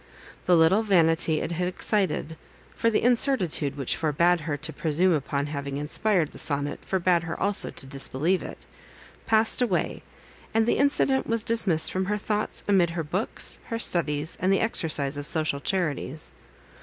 [0.47, 2.35] The little vanity it had excited
[2.75, 7.39] (for the incertitude which forbade her to presume upon having inspired the sonnet, forbade her
[7.39, 8.65] also to disbelieve it)
[9.27, 10.01] passed away,
[10.55, 14.59] and the incident was dismissed from her thoughts amid her books, her studies, and the
[14.59, 16.31] exercise of social charities.